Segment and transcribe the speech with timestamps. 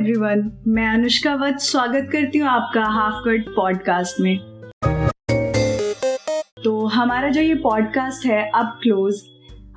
[0.00, 4.38] Everyone मैं अनुष्का वत्स स्वागत करती हूँ आपका हाफ़ कट पॉडकास्ट में।
[6.64, 9.22] तो हमारा जो ये पॉडकास्ट है अब क्लोज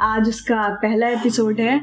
[0.02, 1.82] आज उसका पहला एपिसोड है।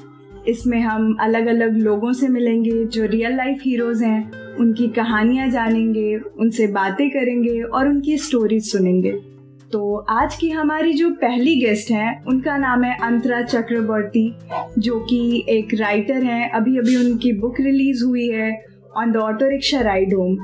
[0.48, 6.16] इसमें हम अलग अलग लोगों से मिलेंगे जो रियल लाइफ हीरोज हैं। उनकी कहानियाँ जानेंगे,
[6.16, 9.29] उनसे बातें करेंगे और उनकी स्टोरीज सुनेंगे।
[9.72, 14.34] तो आज की हमारी जो पहली गेस्ट हैं, उनका नाम है अंतरा चक्रवर्ती,
[14.78, 18.64] जो कि एक राइटर हैं। अभी अभी उनकी बुक रिलीज़ हुई है
[18.96, 20.36] on the auto rickshaw ride home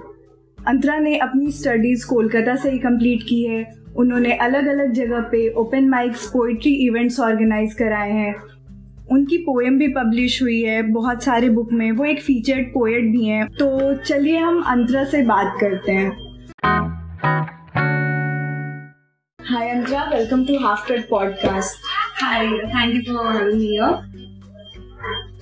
[0.66, 5.48] Antara ने अपनी स्टडीज़ कोलकाता से ही कंप्लीट की है। उन्होंने अलग अलग जगह पे
[5.50, 8.34] open mics poetry events organise कराए हैं।
[9.12, 13.24] उनकी पोएम भी पब्लिश हुई है, बहुत सारे बुक में। वो एक फीचर्ड पोएट भी
[13.24, 16.26] हैं। तो चलिए हम अंतरा से बात करते हैं।
[19.50, 21.78] Hi Antara welcome to half cut podcast
[22.22, 23.92] hi thank you for having me here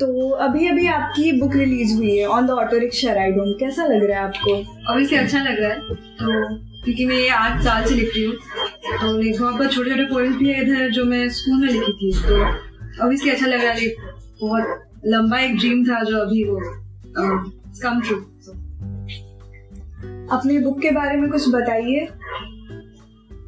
[0.01, 3.85] तो अभी अभी आपकी बुक रिलीज़ हुई है on the auto rickshaw ride home कैसा
[3.85, 4.55] लग रहा है आपको?
[4.91, 8.35] ऑब्वियसली अच्छा लग रहा है तो क्योंकि मैं ये आठ साल से लिख रही हूँ
[8.35, 12.19] तो बहुत बहुत छोटे छोटे पोएम्स भी है इधर जो मैं स्कूल में लिखी थी
[12.19, 12.45] तो
[13.05, 13.89] अभी से अच्छा लग रहा है
[14.41, 16.63] बहुत लंबा एक ड्रीम था जो अभी वो
[17.83, 18.17] कम ट्रू
[20.31, 22.09] अपनी बुक के बारे में कुछ बताइए।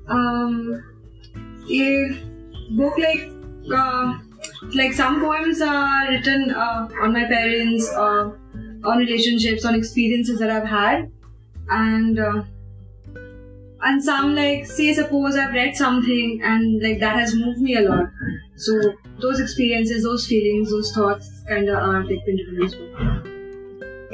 [0.09, 0.83] Um,
[1.71, 2.09] ये
[2.77, 3.31] book like
[3.73, 4.19] uh,
[4.75, 8.31] like some poems are written uh, on my parents uh,
[8.85, 11.11] on relationships on experiences that I've had.
[11.69, 12.43] And uh,
[13.83, 17.83] and some like say suppose I've read something and like that has moved me a
[17.83, 18.07] lot.
[18.57, 18.81] So
[19.21, 23.36] those experiences those feelings those thoughts kind of are taken into this book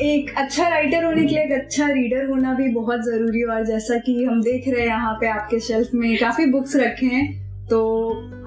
[0.01, 3.65] एक अच्छा writer होने के लिए एक अच्छा reader होना भी बहुत ज़रूरी है। और
[3.67, 7.27] जैसा कि हम देख रहे हैं यहाँ पे आपके शेल्फ में काफ़ी बुक्स रखे हैं।
[7.69, 7.81] तो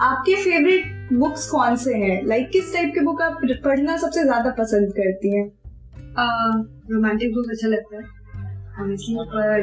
[0.02, 2.26] आपके फेवरेट बुक्स कौन से हैं?
[2.28, 5.48] लाइक किस टाइप के बुक आप पढ़ना सबसे ज़्यादा पसंद करती हैं?
[6.92, 8.04] रोमांटिक बुक अच्छा लगता है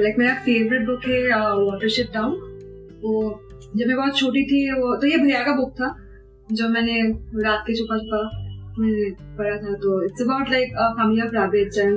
[0.03, 2.33] लाइक मेरा फेवरेट बुक है वाटरशिप टाउन
[3.03, 3.41] वो
[3.77, 5.95] जब मैं बहुत छोटी थी, वो तो ये भैया का बुक था,
[6.53, 7.01] जो मैंने
[7.43, 8.21] रात के छुपा छुपा
[8.78, 11.94] मैंने पढ़ा था तो it's about like a family of rabbits and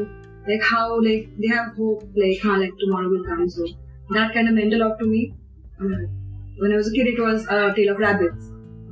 [0.49, 3.67] like how like they have hope like हाँ like tomorrow will come so
[4.13, 5.25] that kind of mental of to me
[6.59, 8.45] when I was a kid it was a tale of rabbits.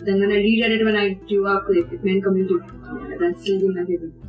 [0.07, 3.41] Then when I reread it when I grew up like, it meant completely different that's
[3.41, 4.21] still my favorite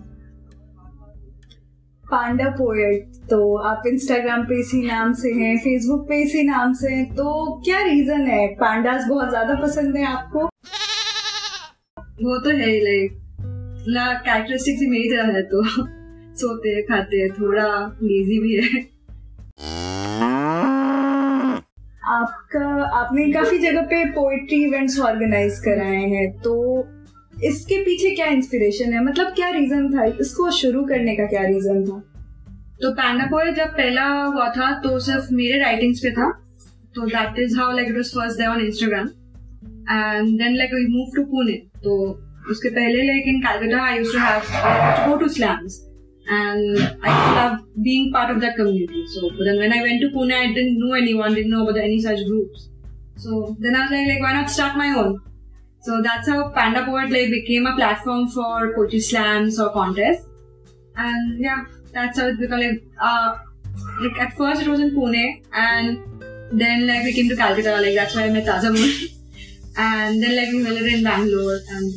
[2.05, 3.39] panda poet तो
[3.69, 7.27] आप Instagram पे इसी नाम से हैं Facebook पे इसी नाम से हैं तो
[7.65, 8.47] क्या रीजन है?
[8.55, 10.45] पांडास बहुत ज़्यादा पसंद है आपको?
[12.23, 13.24] वो तो है लाइक
[13.89, 15.63] ला कैरेक्टरिस्टिक्स ही मेरी तरह है तो।
[16.37, 17.67] सोते खाते थोड़ा
[18.03, 18.81] लेजी भी है।
[22.15, 22.65] आपका
[22.99, 26.55] आपने काफ़ी जगह पे पोएट्री इवेंट्स ऑर्गेनाइज कराए हैं तो
[27.45, 29.05] इसके पीछे क्या इंस्पिरेशन है?
[29.05, 30.05] मतलब क्या रीजन था?
[30.21, 32.03] इसको शुरू करने का क्या रीजन था?
[32.83, 36.31] तो पैंडा पोएट जब पहला हुआ था तो सिर्फ़ मेरे राइटिंग्स पे था।
[36.95, 39.07] तो that is how like it was first there on Instagram
[39.91, 41.97] and then like we move to Pune तो
[42.52, 45.86] उसके पहले like in Calcutta I used to have go to slams
[46.30, 47.54] and I love
[47.86, 49.06] being part of that community.
[49.14, 51.80] So, but then when I went to Pune, I didn't know anyone, didn't know about
[51.84, 52.68] any such groups.
[53.24, 55.20] So then I was like, like, why not start my own?
[55.82, 60.28] So that's how Panda Poet like became a platform for poetry slams or contests.
[60.96, 63.38] And yeah, that's how it became like, uh,
[64.02, 66.00] like at first it was in Pune and
[66.52, 69.16] then like we came to Calcutta, like that's why I met Tazamun.
[69.78, 71.94] and then like we met in Bangalore and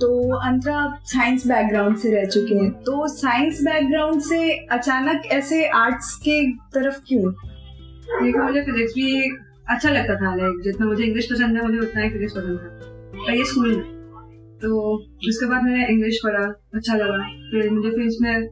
[0.00, 5.66] तो अंतरा आप science background से रह चुके हैं। तो science background से अचानक ऐसे
[5.68, 7.32] आर्ट्स के तरफ़ क्यों?
[7.32, 9.36] क्योंकि मुझे फिजिक्स भी
[9.70, 13.24] अच्छा लगता था लाइक जितना मुझे इंग्लिश पसंद है, मुझे उतना ही फिजिक्स पसंद था।
[13.26, 13.84] पर ये स्कूल में।
[14.62, 14.94] तो
[15.28, 16.44] उसके बाद मैंने इंग्लिश पढ़ा
[16.74, 17.18] अच्छा लगा।
[17.52, 18.48] फिर मुझे फ़िल्म में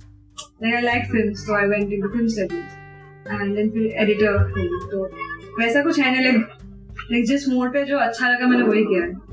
[0.62, 4.38] लाइक आई लाइक फ़िल्म तो I went into film studies and then फिर एडिटर
[4.90, 5.04] तो
[5.60, 6.46] वैसा कुछ है नहीं लाइक
[7.10, 9.29] लाइक जिस मोड पे जो अच्छा लगा, मैंने वही किया।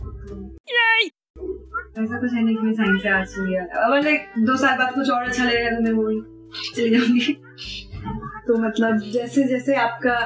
[1.97, 4.93] ऐसा कुछ है नहीं कि मैं साइंस से आर्ट्स हुई अगर लाइक दो साल बाद
[4.93, 6.19] कुछ और अच्छा लगेगा तो मैं वही
[6.75, 7.33] चली जाऊँगी।
[8.47, 10.17] तो मतलब जैसे जैसे आपका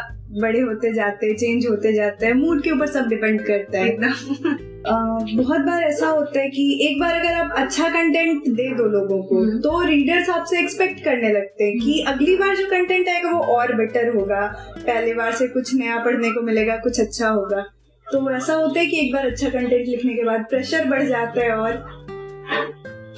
[0.42, 5.38] बड़े होते जाते चेंज होते जाते हैं मूड के ऊपर सब डिपेंड करता है। एकदम।
[5.38, 9.22] बहुत बार ऐसा होता है कि एक बार अगर आप अच्छा कंटेंट दे दो लोगों
[9.24, 13.44] को तो रीडर्स आपसे एक्सपेक्ट करने लगते हैं कि अगली बार जो कंटेंट आएगा वो
[13.56, 14.42] और बेटर होगा।
[14.78, 17.64] पहले बार से कुछ नया पढ़ने को मिलेगा कुछ अच्छा होगा।
[18.12, 21.42] तो ऐसा होता है कि एक बार अच्छा कंटेंट लिखने के बाद प्रेशर बढ़ जाता
[21.42, 21.74] है और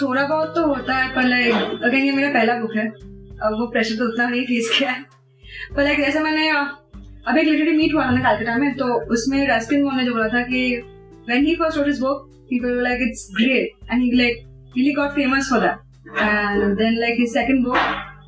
[0.01, 1.53] थोड़ा बहुत तो होता है पर लाइक
[1.83, 5.05] अगर ये मेरा पहला बुक है अब वो प्रेशर तो उतना नहीं फेस किया है।
[5.75, 9.47] पर लाइक जैसे मैंने अब एक लिटरेरी मीट हुआ था ना कैलकाटा में तो उसमें
[9.47, 10.81] रस्किन ने जो बोला था कि
[11.27, 15.11] when he first wrote his book people like it's great and he like really got
[15.15, 15.81] famous for that.
[16.19, 17.77] And then like his second book,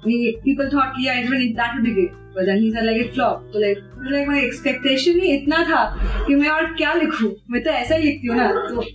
[0.05, 3.01] he, people thought yeah it will that would be great, but then he said like
[3.05, 3.51] it flopped.
[3.53, 3.81] So like
[4.11, 5.81] like my expectation ही इतना था
[6.27, 8.85] कि मैं और क्या लिखूं मैं तो ऐसा ही लिखती हूँ ना तो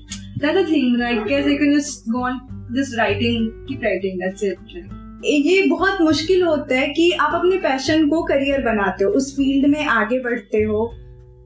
[0.42, 2.40] that's the thing like guess I can just go on
[2.78, 7.56] just writing keep writing that's it like, ये बहुत मुश्किल होता है कि आप अपने
[7.62, 10.84] पैशन को करियर बनाते हो उस फ़ील्ड में आगे बढ़ते हो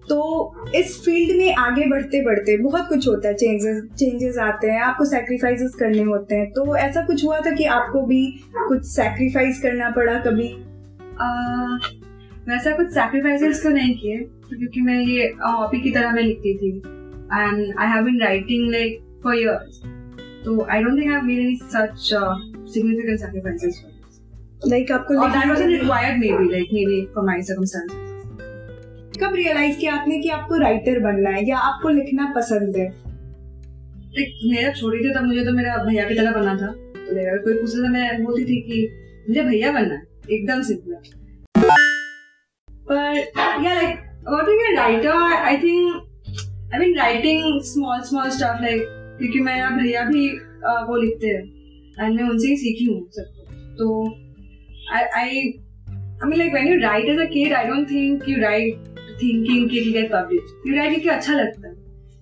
[0.08, 4.80] तो इस फ़ील्ड में आगे बढ़ते बढ़ते बहुत कुछ होता है चेंजेस चेंजेस आते हैं
[4.82, 8.20] आपको सेक्रीफाइसेस करने होते हैं। तो ऐसा कुछ हुआ था कि आपको भी
[8.58, 10.48] कुछ सेक्रीफाइस करना पड़ा कभी?
[11.20, 11.28] आ,
[12.48, 14.16] वैसा कुछ सेक्रीफाइसेस तो नहीं किए
[14.48, 19.00] क्योंकि मैं ये हॉबी की तरह मैं लिखती थी। And I have been writing like
[19.24, 19.80] for years
[20.44, 22.08] तो I don't think I have made any such
[22.72, 23.84] significant sacrifices
[24.68, 28.03] like आपको और that wasn't required maybe like maybe for my circumstances
[29.20, 32.86] कब रियलाइज़ किया आपने कि आपको राइटर बनना है या आपको लिखना पसंद है?
[34.50, 37.54] मेरा छोड़ी थी तब मुझे तो मेरा भैया की तरह बनना था। तो मेरा कोई
[37.54, 38.88] पूछता था मैं बोलती थी कि
[39.28, 40.92] मुझे भैया बनना है। एकदम सिंपल
[42.88, 43.16] पर
[43.64, 45.10] या like about being a writer
[45.46, 48.86] I think I mean writing small small stuff like
[49.18, 51.42] क्योंकि मेरा भैया भी uh, वो लिखते हैं।
[52.00, 53.26] एंड मैं उनसे ही सीखी हूँ सब
[53.78, 53.86] तो
[54.94, 55.52] I I
[56.26, 58.76] mean, like when you write as a kid, I don't think you write
[59.14, 61.74] thinking कि गेट पब्लिश यू राइट क्योंकि अच्छा लगता है?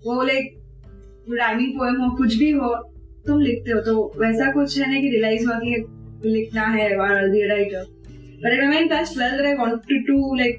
[0.07, 0.55] वो लाइक
[1.31, 2.75] राइमिंग पोएम हो कुछ भी हो
[3.27, 5.87] तुम लिखते हो। तो वैसा कुछ है ना कि रियलाइज़ हुआ कि
[6.29, 7.85] लिखना है और be writer
[8.45, 10.57] well that I wanted to like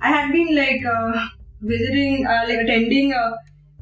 [0.00, 1.14] I had been like uh,
[1.70, 3.32] visiting uh, like attending uh,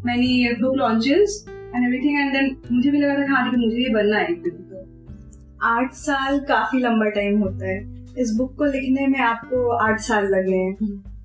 [0.07, 0.31] many
[0.61, 4.19] book launches and everything and then मुझे भी लगा था हाँ कि मुझे ये बनना
[4.19, 4.79] है एक दिन तो।
[5.63, 10.25] आठ साल काफ़ी लंबा टाइम होता है। इस बुक को लिखने में आपको आठ साल
[10.25, 10.75] लगे हैं।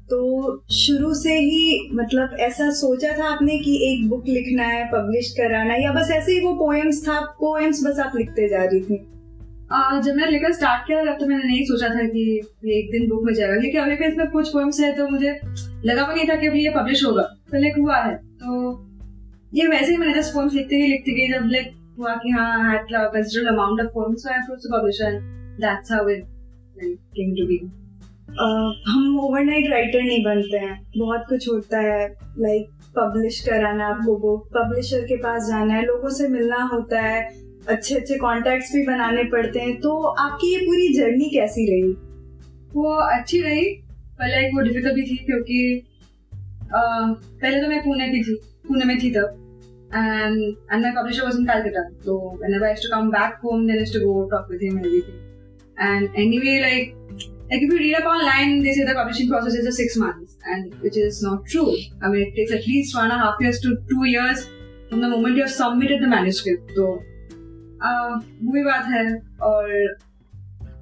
[0.09, 5.31] तो शुरू से ही मतलब ऐसा सोचा था आपने कि एक बुक लिखना है पब्लिश
[5.31, 9.07] कराना या बस ऐसे ही वो पोएम्स था पोएम्स बस आप लिखते जा रही थी?
[9.71, 12.91] आ, जब मैंने लिखना स्टार्ट किया तब तो मैंने नहीं सोचा था कि ये एक
[12.91, 15.39] दिन बुक में जाएगा क्योंकि अभी भी इसमें कुछ पोएम्स है तो मुझे
[15.85, 18.79] लगा भी नहीं था कि अभी ये पब्लिश होगा। तो लाइक हुआ है। तो
[19.53, 22.83] ये वैसे ही मैंने जस्ट पोएम्स लिखते गई लिखते गई जब लाइक हुआ कि हाँ
[22.87, 26.23] considerable amount of poems how it
[26.89, 27.61] came to be
[28.87, 32.07] हम ओवरनाइट राइटर नहीं बनते हैं। बहुत कुछ होता है
[32.39, 37.29] लाइक पब्लिश कराना आपको बुक पब्लिशर के पास जाना है लोगों से मिलना होता है।
[37.67, 41.91] अच्छे अच्छे कॉन्टेक्ट्स भी बनाने पड़ते हैं। तो आपकी ये पूरी जर्नी कैसी रही?
[42.73, 43.65] वो अच्छी रही
[44.19, 45.83] पर लाइक वो डिफ़िकल्ट भी थी क्योंकि
[46.63, 48.35] uh, पहले तो मैं पुणे की थी।
[48.67, 49.45] पुणे में थी तब।
[49.95, 50.55] And
[51.37, 51.83] in Calcutta.
[52.05, 54.61] So whenever I used to come back home, then I used to go talk with
[54.61, 54.77] him
[55.78, 56.14] and everything.
[56.14, 59.66] And anyway, like like if you read up online, they say the publishing process is
[59.66, 61.76] a six months, and which is not true.
[62.02, 64.48] I mean, it takes at least one and a half years to two years
[64.88, 66.70] from the moment you have submitted the manuscript.
[66.74, 67.02] So,
[67.84, 69.96] वो भी बात है और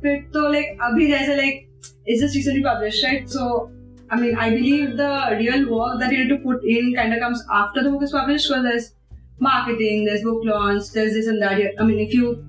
[0.02, 1.68] फिर तो like अभी जैसे like
[2.08, 3.70] is just recently published right so
[4.10, 7.20] I mean I believe the real work that you need to put in kind of
[7.20, 8.94] comes after the book is published because there's
[9.38, 12.44] marketing there's book launch there's this and that I mean if you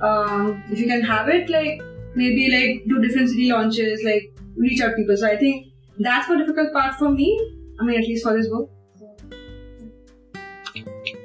[0.00, 1.80] um, if you can have it like
[2.14, 5.16] maybe like do different city launches, like reach out people.
[5.16, 5.66] So I think
[5.98, 7.28] that's the difficult part for me.
[7.80, 8.70] I mean, at least for this book.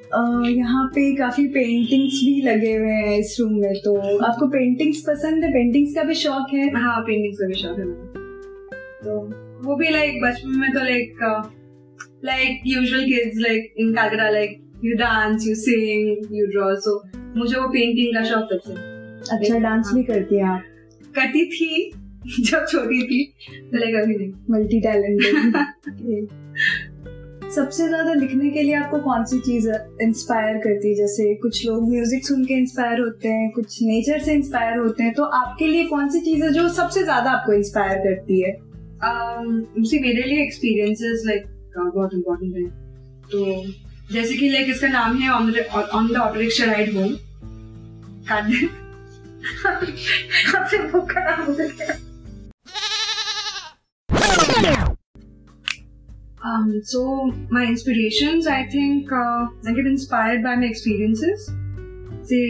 [0.10, 3.96] Uh, यहाँ पे काफी paintings भी लगे हुए हैं इस room में तो
[4.26, 7.86] आपको पेंटिंग्स पसंद है पेंटिंग्स का भी शौक है हाँ पेंटिंग्स का भी शौक है
[9.04, 9.18] तो
[9.68, 11.20] वो भी लाइक बचपन में तो like
[12.26, 16.98] like usual kids like in Calcutta like you dance you sing you draw so
[17.37, 18.73] मुझे वो पेंटिंग का शौक तब से।
[19.37, 20.63] अच्छा डांस भी करती हैं आप?
[21.15, 21.91] करती थी
[22.41, 23.21] जब छोटी थी
[23.75, 26.29] लाइक अभी नहीं। मल्टी टैलेंटेड
[27.51, 29.69] सबसे ज़्यादा लिखने के लिए आपको कौन सी चीज़
[30.03, 30.95] इंस्पायर करती है?
[30.95, 35.13] जैसे कुछ लोग म्यूज़िक सुन के इंस्पायर होते हैं कुछ नेचर से इंस्पायर होते हैं
[35.15, 38.53] तो आपके लिए कौन सी चीज़ है जो सबसे ज़्यादा आपको इंस्पायर करती है?
[39.03, 39.47] Um,
[40.03, 41.47] मेरे लिए एक्सपीरियंसेस लाइक
[41.79, 42.65] बहुत इम्पोर्टेंट है।
[43.33, 43.39] तो
[44.12, 47.14] जैसे कि लाइक इसका नाम है on the auto rickshaw ride home
[50.56, 51.98] अपने बुक का नाम भूल गया
[56.48, 57.00] Um, so
[57.56, 61.48] my inspirations, I think, uh, I get inspired by my experiences.
[62.30, 62.44] Say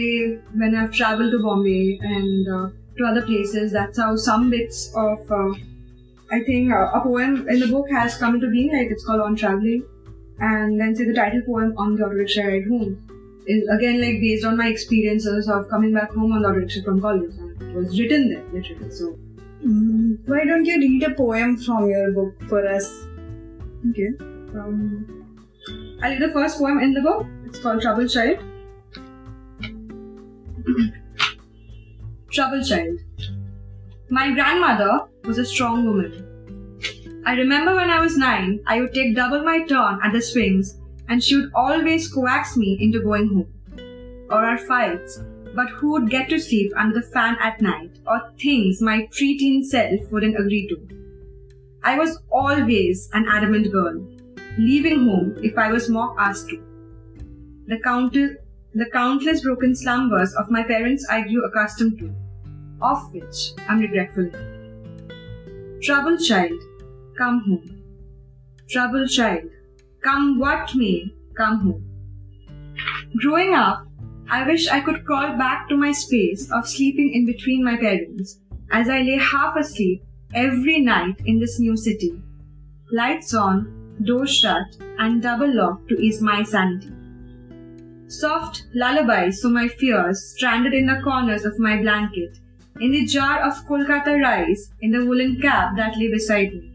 [0.54, 5.32] when I've traveled to Bombay and uh, to other places, that's how some bits of,
[5.38, 5.50] uh,
[6.30, 8.70] I think, uh, a poem in the book has come into being.
[8.76, 9.82] Like it's called On Traveling,
[10.39, 12.97] and then say the title poem on the auto rickshaw ride home
[13.45, 17.01] is again like based on my experiences of coming back home on the auto from
[17.01, 19.17] college and it was written there literally so.
[19.65, 23.07] Mm, why don't you read a poem from your book for us?
[23.89, 25.05] Okay um,
[26.01, 27.25] i'll read the first poem in the book.
[27.45, 28.39] It's called trouble child.
[32.31, 32.99] Trouble child.
[34.09, 36.32] My grandmother was a strong woman.
[37.25, 40.77] I remember when I was nine, I would take double my turn at the swings,
[41.07, 44.27] and she would always coax me into going home.
[44.29, 45.21] Or our fights,
[45.55, 49.63] but who would get to sleep under the fan at night, or things my preteen
[49.63, 50.77] self wouldn't agree to.
[51.81, 54.05] I was always an adamant girl,
[54.57, 56.61] leaving home if I was more asked to.
[57.67, 62.13] The, counter, the countless broken slumbers of my parents I grew accustomed to,
[62.81, 64.29] of which I'm regretful.
[65.81, 66.61] Troubled child,
[67.17, 67.83] come home.
[68.69, 69.49] Troubled child,
[70.03, 71.89] come what may, come home.
[73.17, 73.85] Growing up,
[74.29, 78.39] I wish I could crawl back to my space of sleeping in between my parents
[78.71, 80.03] as I lay half asleep
[80.33, 82.19] every night in this new city.
[82.91, 86.91] Lights on, doors shut, and double locked to ease my sanity.
[88.07, 92.37] Soft lullabies for my fears stranded in the corners of my blanket,
[92.79, 96.72] in the jar of Kolkata rice in the woolen cap that lay beside me.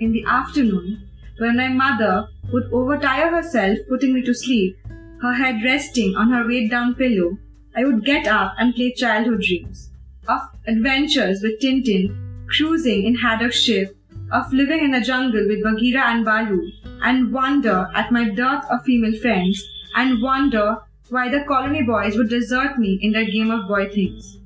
[0.00, 4.78] In the afternoon, when my mother would overtire herself putting me to sleep,
[5.20, 7.36] her head resting on her weighed down pillow,
[7.74, 9.90] I would get up and play childhood dreams
[10.28, 13.96] of adventures with Tintin, cruising in Haddock's ship,
[14.30, 16.70] of living in the jungle with Bagheera and Balu,
[17.02, 19.64] and wonder at my dearth of female friends,
[19.96, 20.76] and wonder
[21.08, 24.38] why the colony boys would desert me in their game of boy things.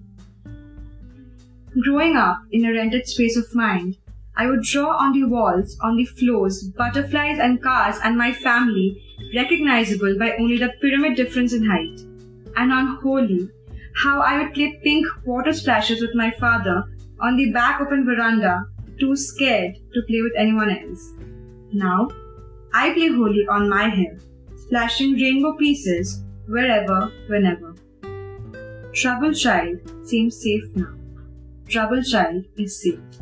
[1.82, 3.96] Growing up in a rented space of mind,
[4.42, 9.00] I would draw on the walls, on the floors, butterflies and cars and my family,
[9.36, 12.00] recognizable by only the pyramid difference in height.
[12.56, 13.48] And on Holi,
[13.94, 16.82] how I would play pink water splashes with my father
[17.20, 18.64] on the back open veranda,
[18.98, 21.12] too scared to play with anyone else.
[21.72, 22.10] Now,
[22.74, 24.16] I play Holi on my hill,
[24.56, 27.76] splashing rainbow pieces wherever, whenever.
[28.92, 30.94] Trouble Child seems safe now.
[31.68, 33.21] Trouble Child is safe.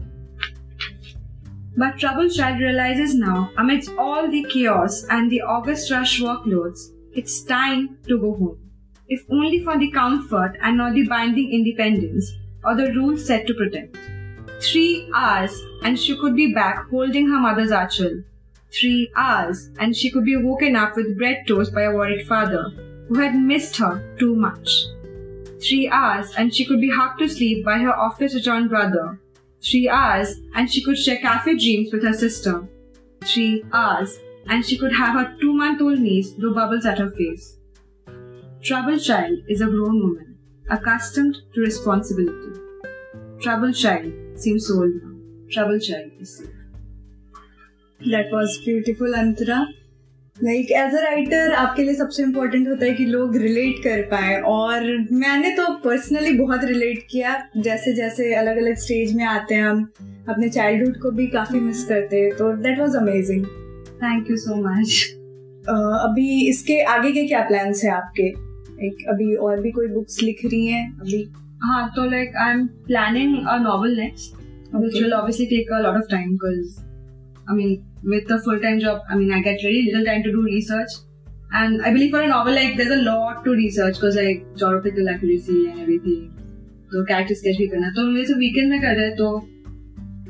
[1.76, 7.42] But Troubled Child realizes now, amidst all the chaos and the August rush workloads, it's
[7.42, 8.70] time to go home.
[9.08, 12.32] If only for the comfort and not the binding independence
[12.64, 13.96] or the rules set to protect.
[14.60, 18.22] Three hours and she could be back holding her mother's archel.
[18.72, 22.70] Three hours and she could be woken up with bread toast by a worried father
[23.08, 24.86] who had missed her too much.
[25.60, 29.18] Three hours and she could be hugged to sleep by her office adjourned brother
[29.62, 32.68] Three hours and she could share cafe dreams with her sister.
[33.22, 37.10] Three hours and she could have her two month old niece blow bubbles at her
[37.10, 37.56] face.
[38.62, 40.38] Troubled child is a grown woman,
[40.68, 42.60] accustomed to responsibility.
[43.40, 45.14] Troubled child seems old now.
[45.50, 46.48] Troubled child is safe.
[48.10, 49.66] That was beautiful, Antara.
[50.44, 54.40] Like as a writer आपके लिए सबसे important होता है कि लोग relate कर पाए।
[54.42, 59.64] और मैंने तो पर्सनली बहुत रिलेट किया। जैसे जैसे अलग अलग स्टेज में आते हैं
[59.64, 59.82] हम
[60.28, 63.44] अपने चाइल्डहुड को भी काफ़ी मिस करते हैं। तो that was amazing
[64.02, 65.06] thank you so much
[65.68, 68.28] अभी इसके आगे के क्या प्लान्स हैं आपके?
[68.86, 70.84] एक अभी और भी कोई बुक्स लिख रही हैं?
[71.00, 71.22] अभी?
[71.62, 74.38] हाँ तो like I am planning a novel next
[74.72, 76.74] which will obviously take a lot of time because
[77.49, 80.43] I mean with a full-time job, I mean, I get very little time to do
[80.43, 80.89] research.
[81.53, 85.09] And I believe for a novel, like, there's a lot to research because like geographical
[85.09, 86.23] accuracy and everything.
[86.93, 89.29] तो character sketch भी करना तो मेरे से weekend में कर रहे तो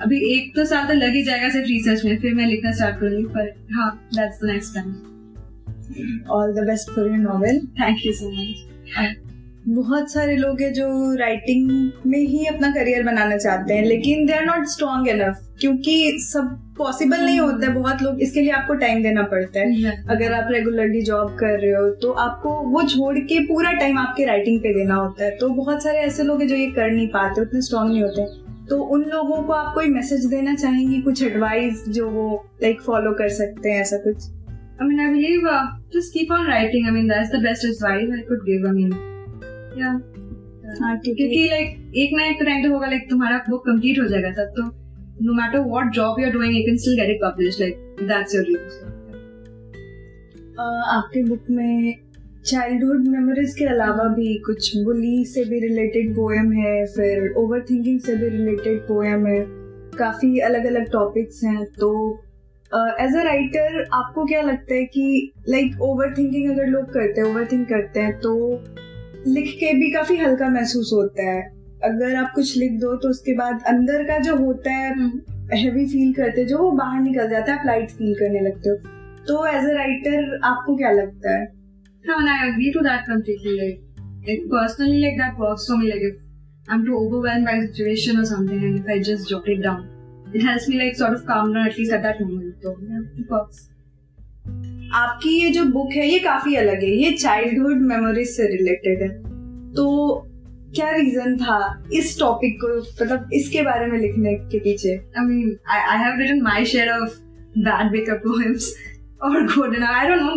[0.04, 3.00] अभी एक तो साल तो लग ही जाएगा सिर्फ रिसर्च में फिर मैं लिखना स्टार्ट
[3.00, 8.14] करूंगी पर हाँ that's the next time all the best for your novel thank you
[8.14, 9.29] so much
[9.71, 10.87] बहुत सारे लोग हैं जो
[11.17, 11.71] राइटिंग
[12.07, 16.49] में ही अपना करियर बनाना चाहते हैं लेकिन they are not strong enough क्योंकि सब
[16.79, 20.49] पॉसिबल नहीं होता है। बहुत लोग इसके लिए आपको टाइम देना पड़ता है। अगर आप
[20.53, 24.73] रेगुलरली जॉब कर रहे हो तो आपको वो छोड़ के पूरा टाइम आपके राइटिंग पे
[24.75, 27.61] देना होता है। तो बहुत सारे ऐसे लोग हैं जो ये कर नहीं पाते उतने
[27.61, 28.25] स्ट्रॉन्ग नहीं होते।
[28.71, 32.27] तो उन लोगों को आप कोई मैसेज देना चाहेंगी कुछ एडवाइस जो वो
[32.63, 34.29] लाइक फॉलो कर सकते हैं ऐसा कुछ?
[34.81, 36.87] I mean, I believe uh, just keep on writing.
[36.89, 38.63] I mean, that's the best advice I could give.
[38.69, 38.95] I mean,
[39.71, 44.07] हाँ, क्योंकि लाइक एक ना एक तो टाइम तो होगा लाइक तुम्हारा बुक कंप्लीट हो
[44.09, 44.63] जाएगा तब तो
[45.25, 48.35] no matter what job you are doing you can still get it publish like that's
[48.35, 48.99] your reason
[50.91, 51.95] आपके बुक में
[52.47, 58.01] चाइल्डहुड मेमोरीज के अलावा भी कुछ बुली से भी रिलेटेड पोएम है फिर ओवर थिंकिंग
[58.01, 59.45] से भी रिलेटेड पोएम है
[59.99, 61.91] काफ़ी अलग अलग टॉपिक्स हैं तो
[63.01, 67.29] एज अ राइटर आपको क्या लगता है कि लाइक ओवर थिंकिंग अगर लोग करते हैं
[67.29, 68.35] ओवर थिंक करते हैं तो
[69.27, 71.43] लिख के भी काफ़ी हल्का महसूस होता है
[71.85, 74.95] अगर आप कुछ लिख दो तो उसके बाद अंदर का जो होता है
[75.55, 78.77] हैवी फील करते जो वो बाहर निकल जाता है आप लाइट फील करने लगते हो
[79.29, 81.49] तो एज अ राइटर आपको क्या लगता है
[82.05, 83.61] No, and I agree to that completely.
[83.61, 83.81] Like,
[84.27, 85.91] like personally, like that works for me.
[85.91, 86.17] Like, if
[86.69, 89.89] I'm too overwhelmed by a situation or something, and if I just jot it down,
[90.33, 92.55] it helps me like sort of calm down at least at that moment.
[92.63, 93.69] So yeah, it works.
[94.93, 99.09] आपकी ये जो book है, ये काफ़ी अलग है। ये childhood memories से रिलेटेड है।
[99.75, 100.17] तो
[100.75, 104.97] क्या रीजन था इस टॉपिक को मतलब इसके बारे में लिखने के पीछे?
[105.19, 105.57] I mean
[105.99, 107.11] have written my share of
[107.59, 108.23] bad breakup
[109.23, 109.47] और
[109.85, 110.35] I don't know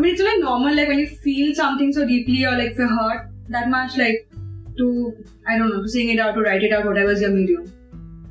[0.00, 3.98] mean it's normal like you feel something so deeply और like for hurt that much
[3.98, 4.28] like
[4.78, 5.14] to
[5.48, 6.34] I don't know to seeing it out
[6.72, 7.81] out medium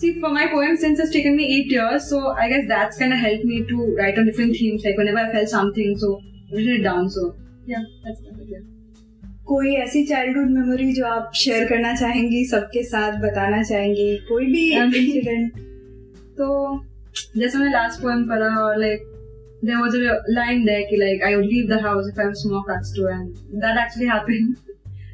[0.02, 3.14] See, for my poem, since it's taken me eight years, so I guess that's kind
[3.14, 6.20] of helped me to write on different themes, like whenever I felt something, so
[6.52, 7.36] I written it down, so
[7.68, 8.64] yeah, that's about it, yeah.
[9.52, 14.66] कोई ऐसी childhood memory जो आप share करना चाहेंगी सबके साथ बताना चाहेंगी कोई भी
[14.82, 15.60] इंसिडेंट
[16.42, 16.50] तो
[17.38, 19.08] जैसे मैंने लास्ट पोएम पढ़ा और like
[19.70, 22.44] there was a line there ki, like I would leave the house if I was
[22.44, 24.58] small cuts to and that actually happened.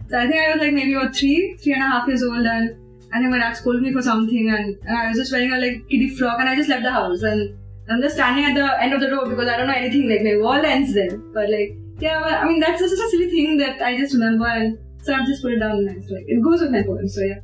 [0.10, 2.46] so I think I was like maybe about three, three and a half years old
[2.58, 5.53] and I think my dad scolded me for something and, and I was just wearing
[5.53, 7.59] a like kiddie frock and I just left the house and
[7.91, 10.23] I'm just standing at the end of the road because I don't know anything like
[10.23, 11.19] my wall ends there.
[11.19, 14.47] But like yeah, but, I mean that's just a silly thing that I just remember
[14.47, 17.09] and so I've just put it down and it's like it goes with my poem,
[17.09, 17.41] so yeah.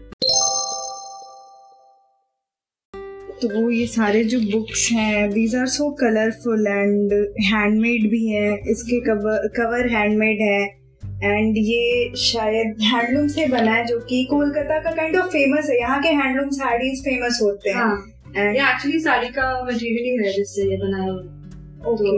[3.43, 7.13] तो वो ये सारे जो books हैं these are so colourful and
[7.47, 10.59] handmade भी हैं इसके cover cover handmade है
[11.24, 15.78] एंड ये शायद हैंडलूम से बना है जो कि कोलकाता का काइंड ऑफ़ फ़ेमस है।
[15.78, 17.86] यहाँ के हैंडलूम साड़ी फ़ेमस होते हैं।
[18.36, 21.12] एंड ये एक्चुअली साड़ी का मटेरियल ही है जिससे ये बनाया
[21.90, 22.12] ओके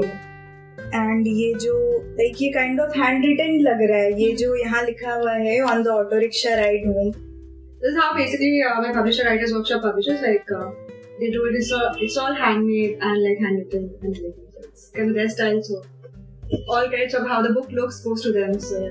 [0.97, 1.76] एंड ये जो
[2.19, 5.61] लाइक ये काइंड ऑफ़ हैंड रिटन लग रहा है। ये जो यहाँ लिखा हुआ है
[5.71, 7.11] on the auto rickshaw ride home
[7.85, 10.52] this how basically my publisher writers workshop publishers like
[11.21, 14.35] they do it it's all handmade and like hand written and like
[14.97, 15.83] can they style so
[16.69, 18.82] all credits of how the book looks goes to them so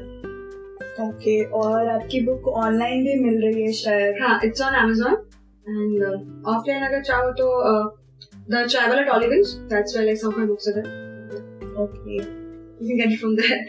[1.01, 4.15] okay और आपकी book online भी मिल रही है शायद?
[4.21, 5.13] हाँ it's on Amazon
[5.67, 7.47] and offline अगर चाहो तो
[8.51, 10.79] the travel at Olivance that's where like some of books are
[11.83, 13.65] okay you can get from there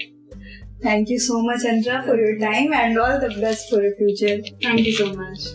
[0.86, 4.42] thank you so much Anjana for your time and all the best for your future
[4.66, 5.50] thank you so much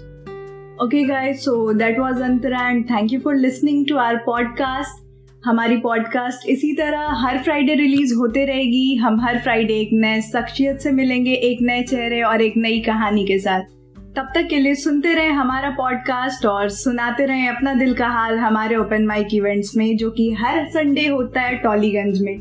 [0.83, 5.04] Okay guys, so that was Antara and thank you for listening to our podcast.
[5.45, 10.79] हमारी podcast इसी तरह हर Friday release होते रहेगी। हम हर Friday एक नए शख्सियत
[10.79, 13.61] से मिलेंगे, एक नए चेहरे और एक नई कहानी के साथ।
[14.15, 18.37] तब तक के लिए सुनते रहे हमारा पॉडकास्ट और सुनाते रहे अपना दिल का हाल
[18.37, 22.39] हमारे ओपन माइक इवेंट्स में, जो कि हर संडे होता है टॉलीगंज में।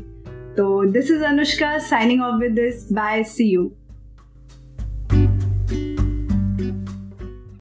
[0.57, 3.71] तो this is Anushka signing off with this bye see you